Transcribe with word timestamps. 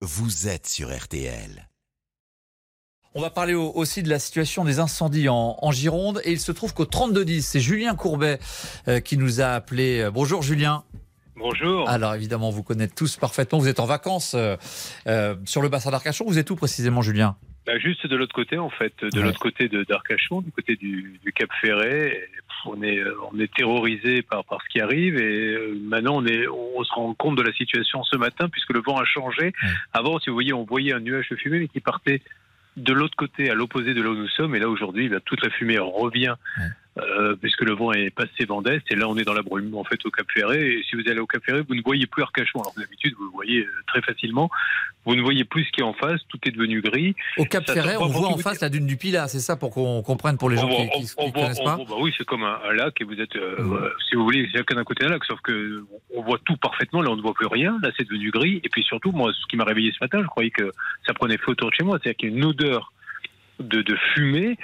vous 0.00 0.48
êtes 0.48 0.66
sur 0.66 0.96
RTL. 0.96 1.68
On 3.14 3.20
va 3.20 3.30
parler 3.30 3.54
au- 3.54 3.72
aussi 3.72 4.02
de 4.02 4.08
la 4.08 4.18
situation 4.18 4.64
des 4.64 4.78
incendies 4.78 5.28
en, 5.28 5.56
en 5.60 5.72
Gironde. 5.72 6.20
Et 6.24 6.32
il 6.32 6.40
se 6.40 6.52
trouve 6.52 6.74
qu'au 6.74 6.84
3210, 6.84 7.44
c'est 7.44 7.60
Julien 7.60 7.94
Courbet 7.96 8.38
euh, 8.86 9.00
qui 9.00 9.16
nous 9.16 9.40
a 9.40 9.46
appelé. 9.48 10.00
Euh, 10.00 10.10
Bonjour 10.10 10.42
Julien. 10.42 10.84
Bonjour. 11.36 11.88
Alors 11.88 12.14
évidemment, 12.14 12.50
vous 12.50 12.62
connaissez 12.62 12.92
tous 12.94 13.16
parfaitement. 13.16 13.58
Vous 13.58 13.68
êtes 13.68 13.80
en 13.80 13.86
vacances 13.86 14.34
euh, 14.34 14.56
euh, 15.06 15.36
sur 15.46 15.62
le 15.62 15.68
bassin 15.68 15.90
d'Arcachon. 15.90 16.24
Vous 16.26 16.38
êtes 16.38 16.50
où 16.50 16.56
précisément, 16.56 17.02
Julien? 17.02 17.36
Bah, 17.68 17.78
juste 17.78 18.06
de 18.06 18.16
l'autre 18.16 18.34
côté, 18.34 18.56
en 18.56 18.70
fait, 18.70 18.94
de 19.02 19.18
Ouais. 19.18 19.24
l'autre 19.26 19.38
côté 19.40 19.68
de 19.68 19.84
d'Arcachon, 19.84 20.40
du 20.40 20.50
côté 20.52 20.74
du, 20.76 21.20
du 21.22 21.32
Cap 21.34 21.50
Ferret. 21.60 22.28
On 22.64 22.82
est, 22.82 22.98
euh, 22.98 23.14
on 23.30 23.38
est 23.38 23.52
terrorisé 23.54 24.22
par, 24.22 24.42
par 24.46 24.62
ce 24.62 24.68
qui 24.70 24.80
arrive 24.80 25.16
et 25.18 25.52
euh, 25.52 25.78
maintenant 25.82 26.16
on, 26.16 26.24
est, 26.26 26.48
on 26.48 26.82
se 26.82 26.92
rend 26.94 27.12
compte 27.14 27.36
de 27.36 27.42
la 27.42 27.52
situation 27.52 28.02
ce 28.04 28.16
matin 28.16 28.48
puisque 28.48 28.72
le 28.72 28.80
vent 28.80 28.96
a 28.96 29.04
changé. 29.04 29.44
Ouais. 29.62 29.68
Avant, 29.92 30.18
si 30.18 30.30
vous 30.30 30.34
voyez, 30.34 30.54
on 30.54 30.64
voyait 30.64 30.94
un 30.94 31.00
nuage 31.00 31.28
de 31.28 31.36
fumée 31.36 31.58
mais 31.60 31.68
qui 31.68 31.80
partait 31.80 32.22
de 32.76 32.92
l'autre 32.92 33.16
côté, 33.16 33.50
à 33.50 33.54
l'opposé 33.54 33.92
de 33.92 34.00
là 34.02 34.08
où 34.10 34.14
nous 34.14 34.28
sommes. 34.28 34.54
Et 34.54 34.58
là, 34.60 34.68
aujourd'hui, 34.68 35.08
bah, 35.08 35.18
toute 35.24 35.42
la 35.44 35.50
fumée 35.50 35.78
revient. 35.78 36.34
Euh, 36.98 37.36
puisque 37.40 37.62
le 37.62 37.74
vent 37.74 37.92
est 37.92 38.10
passé 38.10 38.44
vent 38.46 38.62
d'est. 38.62 38.82
Et 38.90 38.96
là, 38.96 39.08
on 39.08 39.16
est 39.16 39.24
dans 39.24 39.34
la 39.34 39.42
brume, 39.42 39.74
en 39.74 39.84
fait, 39.84 39.98
au 40.04 40.10
Cap 40.10 40.26
Ferret. 40.32 40.60
Et 40.60 40.82
si 40.88 40.96
vous 40.96 41.02
allez 41.08 41.20
au 41.20 41.26
Cap 41.26 41.44
Ferret, 41.44 41.62
vous 41.66 41.74
ne 41.74 41.82
voyez 41.82 42.06
plus 42.06 42.22
Arcachon. 42.22 42.60
Alors 42.60 42.72
d'habitude, 42.76 43.14
vous 43.18 43.24
le 43.24 43.30
voyez 43.30 43.60
euh, 43.60 43.70
très 43.86 44.02
facilement. 44.02 44.50
Vous 45.04 45.14
ne 45.14 45.22
voyez 45.22 45.44
plus 45.44 45.64
ce 45.64 45.70
qui 45.72 45.80
est 45.80 45.84
en 45.84 45.94
face. 45.94 46.20
Tout 46.28 46.38
est 46.46 46.50
devenu 46.50 46.80
gris. 46.82 47.14
Au 47.38 47.44
Cap 47.44 47.64
Ça 47.66 47.74
Ferret, 47.74 47.96
on 47.98 48.06
voit 48.08 48.28
en 48.28 48.36
face 48.38 48.60
la 48.60 48.68
dune 48.68 48.86
du 48.86 48.96
Pilat. 48.96 49.28
C'est 49.28 49.38
ça 49.40 49.56
pour 49.56 49.70
qu'on 49.70 50.02
comprenne 50.02 50.36
pour 50.36 50.50
les 50.50 50.56
gens 50.56 50.68
On 50.68 50.88
qui 50.88 51.00
ne 51.02 51.30
connaissent 51.32 51.60
on 51.60 51.64
pas. 51.64 51.76
voit- 51.76 51.84
bah 51.86 51.94
oui, 52.00 52.12
c'est 52.18 52.26
comme 52.26 52.42
un, 52.44 52.58
un 52.68 52.72
lac 52.74 53.00
et 53.00 53.04
vous 53.04 53.18
êtes, 53.20 53.34
euh, 53.36 53.56
euh, 53.58 53.90
si 54.08 54.16
vous 54.16 54.24
voulez, 54.24 54.48
chacun 54.54 54.74
d'un 54.74 54.84
côté 54.84 55.04
d'un 55.04 55.12
lac, 55.12 55.24
sauf 55.24 55.40
que 55.40 55.84
on 56.14 56.22
voit 56.22 56.38
tout 56.44 56.56
parfaitement. 56.56 57.00
Là, 57.00 57.10
on 57.10 57.16
ne 57.16 57.22
voit 57.22 57.34
plus 57.34 57.46
rien. 57.46 57.78
Là, 57.82 57.90
c'est 57.96 58.04
devenu 58.06 58.30
gris. 58.30 58.60
Et 58.64 58.68
puis 58.68 58.82
surtout, 58.82 59.12
moi, 59.12 59.32
ce 59.32 59.46
qui 59.46 59.56
m'a 59.56 59.64
réveillé 59.64 59.92
ce 59.92 59.98
matin, 60.04 60.18
je 60.20 60.26
croyais 60.26 60.50
que 60.50 60.72
ça 61.06 61.14
prenait 61.14 61.38
feu 61.38 61.52
autour 61.52 61.70
de 61.70 61.74
chez 61.74 61.84
moi. 61.84 61.98
C'est-à-dire 62.02 62.16
qu'il 62.18 62.30
y 62.30 62.32
a 62.34 62.36
une 62.36 62.44
odeur 62.44 62.92
de, 63.60 63.82
de 63.82 63.96
fumée 64.14 64.56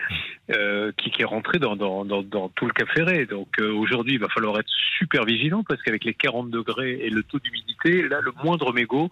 euh, 0.55 0.92
qui, 0.97 1.11
qui 1.11 1.23
est 1.23 1.27
rentrée 1.27 1.59
dans, 1.59 1.77
dans, 1.77 2.05
dans, 2.05 2.23
dans 2.23 2.48
tout 2.50 2.67
le 2.67 2.73
Cap 2.73 2.89
Ferret. 2.91 3.27
Donc 3.27 3.48
euh, 3.59 3.73
aujourd'hui, 3.73 4.14
il 4.14 4.20
va 4.20 4.28
falloir 4.28 4.59
être 4.59 4.70
super 4.98 5.25
vigilant 5.25 5.64
parce 5.69 5.83
qu'avec 5.83 6.05
les 6.05 6.14
40 6.14 6.50
degrés 6.50 6.98
et 7.03 7.11
le 7.11 7.22
taux 7.22 7.39
d'humidité, 7.39 8.09
là, 8.09 8.20
le 8.20 8.33
moindre 8.42 8.72
mégot 8.72 9.11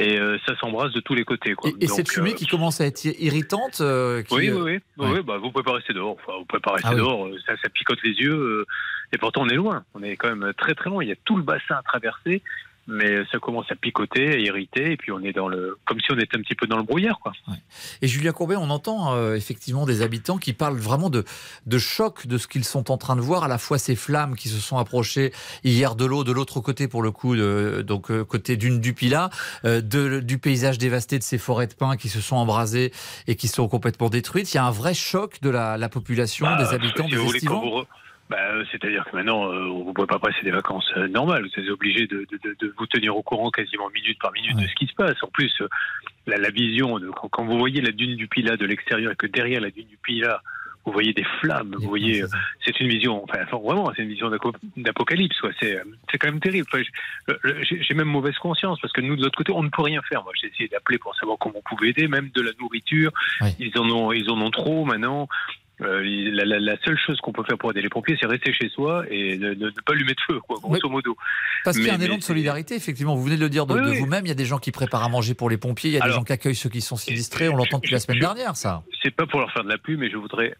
et 0.00 0.18
euh, 0.20 0.38
ça 0.46 0.56
s'embrasse 0.58 0.92
de 0.92 1.00
tous 1.00 1.14
les 1.14 1.24
côtés. 1.24 1.54
Quoi. 1.54 1.70
Et, 1.70 1.84
et 1.84 1.86
Donc, 1.88 1.96
cette 1.96 2.10
fumée 2.10 2.30
euh, 2.30 2.34
qui 2.34 2.46
commence 2.46 2.80
à 2.80 2.86
être 2.86 3.04
irritante. 3.04 3.80
euh, 3.80 4.22
qui, 4.22 4.34
oui, 4.34 4.50
oui, 4.50 4.60
oui. 4.60 4.78
oui, 4.96 5.06
ouais. 5.06 5.12
oui, 5.18 5.22
bah, 5.24 5.38
vous 5.38 5.50
pouvez 5.50 5.64
pas 5.64 5.72
rester 5.72 5.92
dehors. 5.92 6.16
Enfin, 6.22 6.38
vous 6.38 6.44
pouvez 6.44 6.60
pas 6.60 6.72
rester 6.74 6.88
Ah 6.92 6.94
dehors. 6.94 7.28
Ça, 7.44 7.54
ça 7.60 7.68
picote 7.68 7.98
les 8.04 8.12
yeux. 8.12 8.64
et 9.12 9.18
pourtant, 9.18 9.42
on 9.42 9.48
est 9.48 9.56
loin. 9.56 9.84
On 9.94 10.02
est 10.04 10.16
quand 10.16 10.34
même 10.34 10.52
très, 10.56 10.74
très 10.74 10.88
loin. 10.88 11.02
Il 11.02 11.08
y 11.08 11.12
a 11.12 11.16
tout 11.24 11.36
le 11.36 11.42
bassin 11.42 11.74
à 11.74 11.82
traverser. 11.82 12.42
Mais 12.90 13.22
ça 13.30 13.38
commence 13.38 13.70
à 13.70 13.76
picoter, 13.76 14.32
à 14.32 14.38
irriter. 14.38 14.92
Et 14.92 14.96
puis, 14.96 15.12
on 15.12 15.20
est 15.20 15.34
dans 15.34 15.46
le, 15.46 15.76
comme 15.84 16.00
si 16.00 16.10
on 16.10 16.16
était 16.16 16.38
un 16.38 16.40
petit 16.40 16.54
peu 16.54 16.66
dans 16.66 16.78
le 16.78 16.84
brouillard, 16.84 17.20
quoi. 17.20 17.32
Et 18.00 18.08
Julien 18.08 18.32
Courbet, 18.32 18.56
on 18.56 18.70
entend 18.70 19.14
euh, 19.14 19.34
effectivement 19.34 19.84
des 19.84 20.00
habitants 20.00 20.38
qui 20.38 20.54
parlent 20.54 20.78
vraiment 20.78 21.10
de, 21.10 21.24
de 21.66 21.78
choc 21.78 22.26
de 22.26 22.38
ce 22.38 22.48
qu'ils 22.48 22.64
sont 22.64 22.90
en 22.90 22.96
train 22.96 23.14
de 23.14 23.20
voir, 23.20 23.44
à 23.44 23.48
la 23.48 23.58
fois 23.58 23.76
ces 23.76 23.94
flammes 23.94 24.36
qui 24.36 24.48
se 24.48 24.58
sont 24.58 24.78
approchées 24.78 25.32
hier 25.64 25.96
de 25.96 26.06
l'eau, 26.06 26.24
de 26.24 26.32
l'autre 26.32 26.60
côté 26.60 26.88
pour 26.88 27.02
le 27.02 27.10
coup, 27.10 27.36
de, 27.36 27.84
donc 27.86 28.10
euh, 28.10 28.24
côté 28.24 28.56
d'une 28.56 28.80
du 28.80 28.94
Pilat, 28.94 29.28
euh, 29.66 29.82
de, 29.82 30.20
du 30.20 30.38
paysage 30.38 30.78
dévasté 30.78 31.18
de 31.18 31.24
ces 31.24 31.36
forêts 31.36 31.66
de 31.66 31.74
pins 31.74 31.98
qui 31.98 32.08
se 32.08 32.22
sont 32.22 32.36
embrasées 32.36 32.90
et 33.26 33.36
qui 33.36 33.48
sont 33.48 33.68
complètement 33.68 34.08
détruites. 34.08 34.54
Il 34.54 34.56
y 34.56 34.60
a 34.60 34.64
un 34.64 34.70
vrai 34.70 34.94
choc 34.94 35.42
de 35.42 35.50
la, 35.50 35.76
la 35.76 35.90
population, 35.90 36.46
Bah, 36.46 36.56
des 36.56 36.74
habitants, 36.74 37.06
si 37.06 37.16
des 37.16 37.22
estivants. 37.22 37.84
Bah, 38.28 38.36
euh, 38.52 38.64
C'est-à-dire 38.70 39.04
que 39.04 39.16
maintenant, 39.16 39.50
euh, 39.52 39.64
vous 39.66 39.88
ne 39.88 39.92
pouvez 39.92 40.06
pas 40.06 40.18
passer 40.18 40.42
des 40.42 40.50
vacances 40.50 40.90
euh, 40.96 41.08
normales. 41.08 41.44
Vous 41.54 41.62
êtes 41.62 41.70
obligé 41.70 42.06
de, 42.06 42.26
de- 42.30 42.38
de- 42.44 42.56
de 42.60 42.74
vous 42.76 42.86
tenir 42.86 43.16
au 43.16 43.22
courant 43.22 43.50
quasiment 43.50 43.88
minute 43.90 44.18
par 44.20 44.32
minute 44.32 44.56
de 44.62 44.66
ce 44.68 44.74
qui 44.74 44.86
se 44.86 44.94
passe. 44.94 45.22
En 45.22 45.28
plus, 45.28 45.52
euh, 45.60 45.68
la, 46.26 46.36
la 46.36 46.50
vision, 46.50 46.98
de, 46.98 47.08
quand, 47.10 47.28
quand 47.28 47.44
vous 47.44 47.58
voyez 47.58 47.80
la 47.80 47.92
dune 47.92 48.16
du 48.16 48.28
Pilat 48.28 48.56
de 48.56 48.66
l'extérieur 48.66 49.12
et 49.12 49.16
que 49.16 49.26
derrière 49.26 49.60
la 49.60 49.70
dune 49.70 49.86
du 49.86 49.96
Pilat, 49.96 50.42
vous 50.84 50.92
voyez 50.92 51.12
des 51.12 51.24
flammes, 51.40 51.74
vous 51.78 51.88
voyez, 51.88 52.22
euh, 52.22 52.28
c'est 52.64 52.80
une 52.80 52.88
vision, 52.88 53.22
enfin, 53.24 53.44
vraiment, 53.44 53.92
c'est 53.94 54.02
une 54.02 54.08
vision 54.08 54.30
d'apocalypse, 54.76 55.38
quoi. 55.40 55.50
C'est, 55.60 55.78
c'est 56.10 56.16
quand 56.16 56.28
même 56.28 56.40
terrible. 56.40 56.66
Enfin, 56.72 56.82
j'ai 57.62 57.82
j'ai 57.82 57.94
même 57.94 58.08
mauvaise 58.08 58.36
conscience 58.38 58.80
parce 58.80 58.92
que 58.94 59.02
nous, 59.02 59.14
de 59.16 59.22
l'autre 59.22 59.36
côté, 59.36 59.52
on 59.52 59.62
ne 59.62 59.68
peut 59.68 59.82
rien 59.82 60.00
faire. 60.02 60.22
Moi, 60.22 60.32
j'ai 60.40 60.46
essayé 60.48 60.68
d'appeler 60.68 60.96
pour 60.98 61.14
savoir 61.16 61.36
comment 61.38 61.56
on 61.58 61.62
pouvait 61.76 61.90
aider, 61.90 62.08
même 62.08 62.30
de 62.34 62.40
la 62.40 62.52
nourriture. 62.58 63.10
Ils 63.58 63.76
en 63.78 63.88
ont, 63.90 64.12
ils 64.12 64.30
en 64.30 64.40
ont 64.40 64.50
trop 64.50 64.84
maintenant. 64.86 65.28
Euh, 65.80 66.02
la, 66.32 66.44
la- 66.44 66.58
la 66.58 66.76
seule 66.84 66.98
chose 66.98 67.18
qu'on 67.20 67.32
peut 67.32 67.44
faire 67.44 67.56
pour 67.56 67.70
aider 67.70 67.82
les 67.82 67.88
pompiers, 67.88 68.16
c'est 68.20 68.26
rester 68.26 68.52
chez 68.52 68.68
soi 68.68 69.04
et 69.10 69.38
ne, 69.38 69.50
ne- 69.50 69.66
ne 69.66 69.80
pas 69.86 69.94
lui 69.94 70.04
mettre 70.04 70.22
feu, 70.26 70.40
quoi, 70.40 70.58
grosso 70.60 70.88
modo. 70.88 71.16
Parce 71.64 71.76
qu'il 71.76 71.86
y 71.86 71.90
a 71.90 71.94
un 71.94 72.00
élan 72.00 72.16
de 72.16 72.22
solidarité, 72.22 72.74
effectivement. 72.74 73.14
Vous 73.14 73.22
venez 73.22 73.36
de 73.36 73.42
le 73.42 73.48
dire 73.48 73.64
de, 73.66 73.74
Oui, 73.74 73.80
de 73.82 73.90
oui. 73.90 73.98
vous-même. 74.00 74.26
Il 74.26 74.28
y 74.28 74.32
a 74.32 74.34
des 74.34 74.44
gens 74.44 74.58
qui 74.58 74.72
préparent 74.72 75.04
à 75.04 75.08
manger 75.08 75.34
pour 75.34 75.50
les 75.50 75.56
pompiers. 75.56 75.90
Il 75.90 75.94
y 75.94 76.00
a 76.00 76.04
des 76.06 76.10
gens 76.12 76.24
qui 76.24 76.32
accueillent 76.32 76.54
ceux 76.56 76.68
qui 76.68 76.80
sont 76.80 76.96
sinistrés. 76.96 77.48
On 77.48 77.56
l'entend 77.56 77.78
depuis 77.78 77.92
la 77.92 78.00
semaine 78.00 78.16
je- 78.16 78.22
dernière, 78.22 78.56
ça. 78.56 78.82
c'est 79.02 79.14
pas 79.14 79.26
pour 79.26 79.38
leur 79.40 79.52
faire 79.52 79.62
de 79.62 79.68
la 79.68 79.78
pub, 79.78 80.00
mais 80.00 80.10
je 80.10 80.16
voudrais 80.16 80.54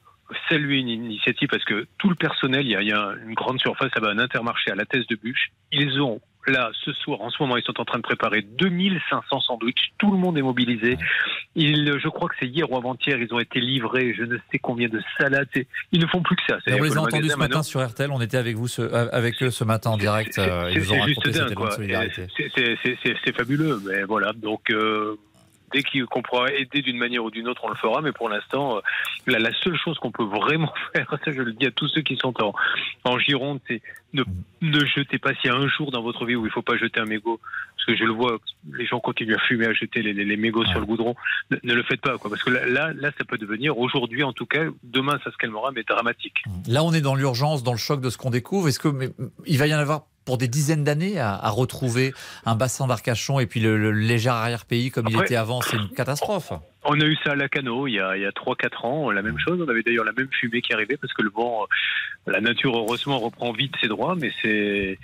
saluer 0.48 0.78
une 0.78 0.88
initiative 0.88 1.48
parce 1.48 1.64
que 1.64 1.86
tout 1.98 2.10
le 2.10 2.14
personnel, 2.14 2.64
il 2.66 2.70
y 2.72 2.76
a, 2.76 2.82
il 2.82 2.88
y 2.88 2.92
a 2.92 3.12
une 3.26 3.34
grande 3.34 3.58
surface, 3.60 3.90
là-bas, 3.94 4.10
un 4.10 4.18
intermarché 4.18 4.70
à 4.70 4.74
la 4.74 4.84
thèse 4.84 5.06
de 5.08 5.16
bûche. 5.16 5.48
Ils 5.72 6.00
ont, 6.00 6.20
là, 6.48 6.70
ce 6.84 6.92
soir, 6.92 7.20
en 7.20 7.30
ce 7.30 7.36
moment, 7.42 7.56
ils 7.56 7.62
sont 7.64 7.80
en 7.80 7.84
train 7.84 7.98
de 7.98 8.02
préparer 8.02 8.42
2500 8.42 9.40
sandwichs. 9.40 9.92
Tout 9.98 10.10
le 10.12 10.18
monde 10.18 10.36
est 10.38 10.42
mobilisé. 10.42 10.96
Ils, 11.54 11.98
je 11.98 12.08
crois 12.08 12.28
que 12.28 12.34
c'est 12.40 12.46
hier 12.46 12.70
ou 12.70 12.76
avant-hier, 12.76 13.18
ils 13.18 13.32
ont 13.34 13.38
été 13.40 13.60
livrés, 13.60 14.14
je 14.16 14.22
ne 14.24 14.36
sais 14.52 14.58
combien 14.58 14.88
de 14.88 15.00
salades. 15.18 15.48
Ils 15.92 16.00
ne 16.00 16.06
font 16.06 16.22
plus 16.22 16.36
que 16.36 16.42
ça. 16.48 16.58
On 16.68 16.82
les 16.82 16.96
a 16.96 17.00
entendus 17.00 17.28
ce 17.28 17.36
matin 17.36 17.36
maintenant, 17.38 17.62
sur 17.62 17.84
RTL. 17.86 18.10
On 18.12 18.20
était 18.20 18.36
avec 18.36 18.56
vous, 18.56 18.68
ce- 18.68 18.82
euh, 18.82 19.08
avec 19.12 19.42
eux 19.42 19.50
ce 19.50 19.64
matin 19.64 19.90
en 19.90 19.96
direct. 19.96 20.32
c'est- 20.34 20.40
euh, 20.48 20.70
Ils 20.70 20.78
nous 20.80 20.92
ont 20.92 21.00
raconté 21.00 21.08
juste 21.08 21.24
cet 21.26 21.34
dingue, 21.34 21.42
élan 21.42 21.48
de 21.50 21.54
quoi. 21.54 21.70
solidarité. 21.72 22.26
C'est 23.24 23.36
fabuleux, 23.36 23.80
mais 23.86 24.02
voilà. 24.04 24.32
Donc, 24.32 24.70
euh, 24.70 25.16
dès 25.72 25.82
qu'on 26.06 26.22
pourra 26.22 26.50
aider 26.52 26.82
d'une 26.82 26.98
manière 26.98 27.24
ou 27.24 27.30
d'une 27.30 27.48
autre, 27.48 27.62
on 27.64 27.68
le 27.68 27.74
fera. 27.76 28.00
Mais 28.00 28.12
pour 28.12 28.28
l'instant, 28.28 28.76
euh, 28.76 28.80
la, 29.26 29.38
la 29.38 29.52
seule 29.62 29.76
chose 29.76 29.98
qu'on 29.98 30.10
peut 30.10 30.24
vraiment 30.24 30.72
faire, 30.94 31.08
ça 31.24 31.32
je 31.32 31.42
le 31.42 31.52
dis 31.52 31.66
à 31.66 31.70
tous 31.70 31.88
ceux 31.88 32.02
qui 32.02 32.16
sont 32.16 32.34
en, 32.42 32.52
en 33.04 33.18
Gironde, 33.18 33.60
c'est 33.68 33.82
ne, 34.14 34.22
ne 34.62 34.84
jetez 34.86 35.18
pas. 35.18 35.34
S'il 35.34 35.50
y 35.50 35.54
a 35.54 35.56
un 35.56 35.68
jour 35.68 35.90
dans 35.90 36.02
votre 36.02 36.24
vie 36.24 36.34
où 36.36 36.42
il 36.44 36.48
ne 36.48 36.52
faut 36.52 36.62
pas 36.62 36.76
jeter 36.76 36.98
un 37.00 37.04
mégot, 37.04 37.38
parce 37.76 37.84
que 37.86 37.96
je 37.96 38.04
le 38.04 38.12
vois, 38.12 38.38
les 38.72 38.86
gens 38.86 39.00
continuent 39.00 39.34
à 39.36 39.38
fumer, 39.40 39.66
à 39.66 39.72
jeter 39.74 40.02
les, 40.02 40.12
les- 40.14 40.24
les 40.24 40.36
mégots 40.36 40.60
Ouais. 40.62 40.70
sur 40.70 40.80
le 40.80 40.86
goudron, 40.86 41.14
ne, 41.50 41.56
ne 41.62 41.74
le 41.74 41.82
faites 41.82 42.00
pas, 42.00 42.16
quoi. 42.18 42.30
Parce 42.30 42.42
que 42.42 42.50
là, 42.50 42.66
là, 42.66 42.92
là, 42.94 43.10
ça 43.18 43.24
peut 43.24 43.38
devenir, 43.38 43.78
aujourd'hui 43.78 44.22
en 44.24 44.32
tout 44.32 44.46
cas, 44.46 44.64
demain 44.82 45.18
ça 45.24 45.30
se 45.30 45.36
calmera, 45.36 45.70
mais 45.72 45.82
dramatique. 45.82 46.42
Là, 46.66 46.82
on 46.82 46.92
est 46.92 47.00
dans 47.02 47.14
l'urgence, 47.14 47.62
dans 47.62 47.72
le 47.72 47.78
choc 47.78 48.00
de 48.00 48.10
ce 48.10 48.16
qu'on 48.18 48.30
découvre. 48.30 48.68
Est-ce 48.68 48.78
que 48.78 48.88
mais, 48.88 49.10
il 49.46 49.58
va 49.58 49.66
y 49.66 49.74
en 49.74 49.78
avoir 49.78 50.06
pour 50.28 50.36
des 50.36 50.46
dizaines 50.46 50.84
d'années 50.84 51.18
à, 51.18 51.32
à 51.34 51.48
retrouver 51.48 52.12
un 52.44 52.54
bassin 52.54 52.86
d'Arcachon 52.86 53.40
et 53.40 53.46
puis 53.46 53.60
le, 53.60 53.78
le 53.78 53.92
léger 53.92 54.28
arrière-pays 54.28 54.90
comme 54.90 55.06
il 55.08 55.18
était 55.22 55.36
avant 55.36 55.62
C'est 55.62 55.78
une 55.78 55.88
catastrophe. 55.88 56.52
On 56.84 57.00
a 57.00 57.04
eu 57.06 57.16
ça 57.24 57.32
à 57.32 57.34
Lacano 57.34 57.86
il 57.86 57.94
y 57.94 57.98
a, 58.00 58.14
il 58.14 58.22
y 58.22 58.26
a 58.26 58.30
3-4 58.30 58.86
ans, 58.86 59.10
la 59.10 59.22
même 59.22 59.38
chose. 59.38 59.58
On 59.66 59.68
avait 59.70 59.82
d'ailleurs 59.82 60.04
la 60.04 60.12
même 60.12 60.28
fumée 60.30 60.60
qui 60.60 60.74
arrivait 60.74 60.98
parce 60.98 61.14
que 61.14 61.22
le 61.22 61.30
vent, 61.30 61.62
euh, 61.62 62.30
la 62.32 62.42
nature 62.42 62.76
heureusement 62.76 63.18
reprend 63.18 63.52
vite 63.52 63.72
ses 63.80 63.88
droits, 63.88 64.16
mais 64.16 64.30
c'est. 64.42 64.98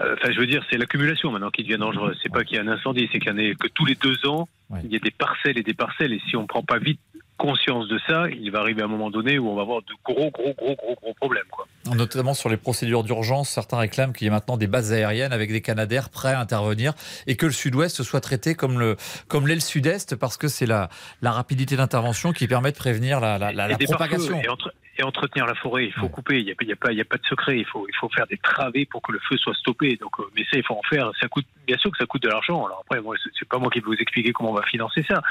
euh, 0.00 0.14
Enfin, 0.20 0.32
je 0.32 0.38
veux 0.38 0.46
dire, 0.46 0.62
c'est 0.70 0.76
l'accumulation 0.76 1.30
maintenant 1.32 1.50
qui 1.50 1.62
devient 1.62 1.78
dangereuse. 1.78 2.18
C'est 2.22 2.30
pas 2.30 2.44
qu'il 2.44 2.56
y 2.56 2.60
a 2.60 2.62
un 2.62 2.68
incendie, 2.68 3.08
c'est 3.10 3.20
qu'il 3.20 3.30
y 3.30 3.34
en 3.34 3.38
a 3.38 3.54
que 3.54 3.68
tous 3.68 3.86
les 3.86 3.94
deux 3.94 4.26
ans, 4.26 4.48
il 4.84 4.92
y 4.92 4.96
a 4.96 4.98
des 4.98 5.10
parcelles 5.10 5.56
et 5.56 5.62
des 5.62 5.72
parcelles. 5.74 6.12
Et 6.12 6.20
si 6.28 6.36
on 6.36 6.46
prend 6.46 6.62
pas 6.62 6.78
vite 6.78 7.00
conscience 7.38 7.86
de 7.88 7.98
ça, 8.08 8.26
il 8.28 8.50
va 8.50 8.58
arriver 8.58 8.82
un 8.82 8.88
moment 8.88 9.10
donné 9.10 9.38
où 9.38 9.48
on 9.48 9.54
va 9.54 9.62
avoir 9.62 9.80
de 9.82 9.92
gros, 10.04 10.30
gros, 10.30 10.52
gros, 10.58 10.74
gros, 10.74 10.96
gros 11.00 11.14
problèmes. 11.14 11.46
Quoi. 11.50 11.67
Notamment 11.94 12.34
sur 12.34 12.48
les 12.48 12.56
procédures 12.56 13.04
d'urgence, 13.04 13.48
certains 13.50 13.78
réclament 13.78 14.12
qu'il 14.12 14.26
y 14.26 14.28
ait 14.28 14.30
maintenant 14.32 14.56
des 14.56 14.66
bases 14.66 14.92
aériennes 14.92 15.32
avec 15.32 15.50
des 15.50 15.60
canadaires 15.60 16.08
prêts 16.10 16.32
à 16.32 16.40
intervenir 16.40 16.92
et 17.26 17.36
que 17.36 17.46
le 17.46 17.52
sud-ouest 17.52 18.02
soit 18.02 18.20
traité 18.20 18.54
comme 18.54 18.78
le 18.78 18.96
comme 19.28 19.46
sud-est 19.60 20.16
parce 20.16 20.36
que 20.36 20.48
c'est 20.48 20.66
la, 20.66 20.88
la 21.22 21.32
rapidité 21.32 21.76
d'intervention 21.76 22.32
qui 22.32 22.46
permet 22.46 22.72
de 22.72 22.76
prévenir 22.76 23.20
la, 23.20 23.38
la, 23.38 23.52
la- 23.52 23.70
Et 23.72 23.84
propagation. 23.84 24.40
Et, 24.40 24.48
entre- 24.48 24.72
et 24.98 25.02
entretenir 25.02 25.46
la 25.46 25.54
forêt, 25.54 25.86
il 25.86 25.92
faut 25.92 26.02
Ouais. 26.02 26.08
couper. 26.10 26.38
Il 26.40 26.44
n'y 26.44 26.50
a, 26.52 26.54
y 26.64 26.72
a, 26.72 26.76
pas- 26.76 26.92
y 26.92 27.00
a 27.00 27.04
pas 27.04 27.16
de 27.16 27.24
secret. 27.26 27.58
Il 27.58 27.64
faut, 27.66 27.86
il 27.88 27.94
faut 28.00 28.08
faire 28.10 28.26
des 28.26 28.36
travées 28.38 28.86
pour 28.86 29.00
que 29.02 29.12
le 29.12 29.20
feu 29.28 29.36
soit 29.36 29.54
stoppé. 29.54 29.96
Donc, 30.00 30.18
euh, 30.18 30.24
mais 30.36 30.42
ça, 30.50 30.56
il 30.58 30.62
faut 30.64 30.74
en 30.74 30.82
faire. 30.88 31.10
Ça 31.20 31.28
coûte, 31.28 31.46
bien 31.66 31.76
sûr 31.78 31.90
que 31.90 31.98
ça 31.98 32.06
coûte 32.06 32.22
de 32.22 32.28
l'argent. 32.28 32.64
Alors 32.66 32.82
après, 32.84 33.00
moi, 33.00 33.14
c'est 33.38 33.48
pas 33.48 33.58
moi 33.58 33.70
qui 33.70 33.78
vais 33.80 33.86
vous 33.86 33.94
expliquer 33.94 34.32
comment 34.32 34.50
on 34.50 34.54
va 34.54 34.62
financer 34.66 35.04
ça. 35.08 35.22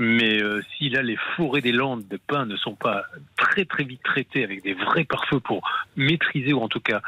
Mais 0.00 0.40
euh, 0.40 0.62
si 0.76 0.88
là, 0.90 1.02
les 1.02 1.18
forêts 1.36 1.60
des 1.60 1.72
Landes 1.72 2.06
de 2.08 2.18
pins 2.24 2.46
ne 2.46 2.56
sont 2.56 2.76
pas 2.76 3.02
très 3.36 3.64
très 3.64 3.82
vite 3.84 4.00
traitées 4.04 4.44
avec 4.44 4.62
des 4.62 4.72
vrais 4.74 5.04
pare-feux 5.04 5.40
pour 5.40 5.68
maîtriser 5.96 6.52
ou 6.52 6.60
en 6.60 6.68
tout 6.68 6.78
cas 6.80 7.02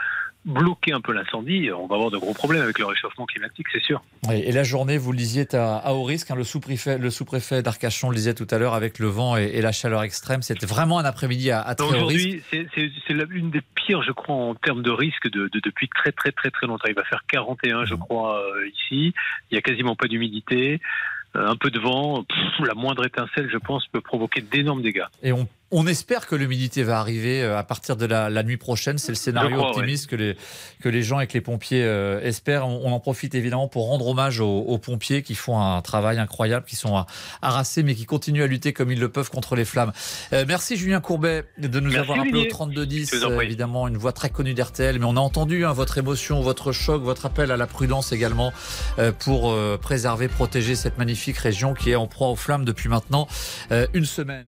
bloquer 0.47 0.93
un 0.95 1.03
peu 1.03 1.13
l'incendie, 1.13 1.71
on 1.71 1.87
va 1.87 1.97
avoir 1.97 2.11
de 2.11 2.17
gros 2.17 2.33
problèmes 2.33 2.63
avec 2.63 2.79
le 2.79 2.87
réchauffement 2.87 3.27
climatique, 3.27 3.67
c'est 3.71 3.83
sûr. 3.83 4.03
Oui, 4.27 4.41
et 4.41 4.53
la 4.53 4.65
journée, 4.65 4.97
vous 4.97 5.13
le 5.13 5.19
disiez, 5.19 5.47
à, 5.55 5.77
à 5.77 5.93
haut 5.93 6.03
risque. 6.03 6.31
hein. 6.31 6.35
le 6.35 6.45
sous-préfet, 6.45 6.97
le 6.97 7.11
sous-préfet 7.11 7.63
d'Arcachon 7.63 8.09
le 8.09 8.17
disait 8.17 8.33
tout 8.35 8.47
à 8.51 8.57
l'heure 8.59 8.73
avec 8.75 8.99
le 8.99 9.07
vent 9.07 9.37
et, 9.37 9.45
et 9.53 9.61
la 9.61 9.71
chaleur 9.71 10.03
extrême. 10.03 10.41
C'était 10.41 10.65
vraiment 10.67 10.99
un 10.99 11.05
après-midi 11.05 11.51
à, 11.51 11.61
à 11.61 11.75
très 11.75 11.87
haut 11.87 11.91
risque. 11.91 12.03
Aujourd'hui, 12.27 12.43
c'est- 12.51 12.67
c'est 12.75 12.91
c'est 13.07 13.13
la- 13.15 13.27
une 13.31 13.51
des 13.51 13.61
pires, 13.75 14.03
je 14.03 14.13
crois, 14.13 14.35
en 14.35 14.55
termes 14.55 14.83
de 14.83 14.91
risque 14.91 15.31
de, 15.31 15.49
de- 15.53 15.61
depuis 15.63 15.89
très 15.91 16.11
très 16.11 16.33
très 16.33 16.51
très 16.51 16.67
longtemps. 16.67 16.89
Il 16.89 16.95
va 16.95 17.05
faire 17.05 17.23
41, 17.29 17.85
je 17.85 17.93
Mhm. 17.95 18.01
crois, 18.01 18.41
euh, 18.41 18.67
ici. 18.69 19.13
Il 19.51 19.55
y 19.55 19.59
a 19.59 19.61
quasiment 19.61 19.95
pas 19.95 20.09
d'humidité, 20.09 20.81
un 21.35 21.57
peu 21.57 21.71
de 21.71 21.79
vent. 21.79 22.25
La 22.67 22.75
moindre 22.75 23.07
étincelle, 23.07 23.49
je 23.51 23.59
pense, 23.59 23.87
peut 23.89 24.01
provoquer 24.01 24.41
d'énormes 24.41 24.83
dégâts. 24.83 25.07
On 25.71 25.87
espère 25.87 26.27
que 26.27 26.35
l'humidité 26.35 26.83
va 26.83 26.99
arriver 26.99 27.45
à 27.45 27.63
partir 27.63 27.97
de 27.97 28.07
la, 28.07 28.43
nuit 28.43 28.57
prochaine. 28.57 28.99
C'est 28.99 29.13
le 29.13 29.17
scénario 29.17 29.61
optimiste 29.61 30.09
que, 30.09 30.17
les, 30.17 30.37
que 30.81 30.89
les 30.89 31.03
gens 31.03 31.21
et 31.21 31.27
que 31.27 31.35
les 31.35 31.41
pompiers 31.41 31.83
espèrent. 32.23 32.67
On, 32.67 32.93
en 32.93 33.01
profite 33.01 33.35
évidemment 33.35 33.69
pour 33.69 33.87
rendre 33.87 34.09
hommage 34.09 34.41
aux, 34.41 34.79
pompiers 34.79 35.23
qui 35.23 35.35
font 35.35 35.61
un 35.61 35.81
travail 35.83 36.19
incroyable, 36.19 36.67
qui 36.67 36.77
sont 36.77 37.05
harassés 37.43 37.83
mais 37.83 37.95
qui 37.95 38.05
continuent 38.05 38.43
à 38.43 38.47
lutter 38.47 38.73
comme 38.73 38.91
ils 38.91 38.99
le 38.99 39.09
peuvent 39.09 39.31
contre 39.31 39.55
les 39.55 39.65
flammes. 39.65 39.93
merci 40.33 40.77
Julien 40.77 41.01
Courbet 41.01 41.45
de 41.59 41.81
nous 41.81 41.95
avoir 41.95 42.21
appelé 42.21 42.47
au 42.47 42.51
3210. 42.51 43.15
évidemment, 43.43 43.87
une 43.87 43.97
voix 43.97 44.13
très 44.13 44.31
connue 44.31 44.55
d'RTL, 44.55 44.99
mais 44.99 45.07
on 45.07 45.17
a 45.17 45.21
entendu 45.21 45.65
hein, 45.65 45.73
votre 45.73 45.99
émotion, 45.99 46.41
votre 46.41 46.73
choc, 46.73 47.03
votre 47.03 47.27
appel 47.27 47.51
à 47.53 47.57
la 47.57 47.67
prudence 47.67 48.13
également 48.13 48.53
pour 49.21 49.57
préserver, 49.81 50.29
protéger 50.29 50.75
cette 50.75 50.99
magnifique 50.99 51.39
région 51.39 51.75
qui 51.75 51.91
est 51.91 51.97
en 51.97 52.07
proie 52.07 52.29
aux 52.29 52.37
flammes 52.37 52.65
depuis 52.65 52.89
maintenant 52.89 53.29
euh, 53.73 53.87
une 53.95 54.05
semaine. 54.05 54.45